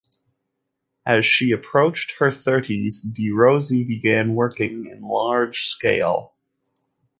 [1.05, 6.33] As she approached her thirties, de' Rossi began working in large scale.